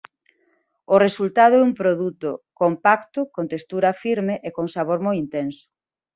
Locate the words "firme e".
4.03-4.49